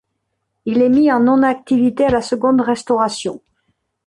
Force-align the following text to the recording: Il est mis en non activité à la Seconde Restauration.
Il 0.65 0.81
est 0.81 0.89
mis 0.89 1.11
en 1.11 1.19
non 1.19 1.43
activité 1.43 2.05
à 2.05 2.09
la 2.09 2.23
Seconde 2.23 2.61
Restauration. 2.61 3.39